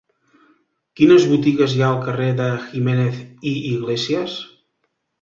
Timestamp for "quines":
0.99-1.27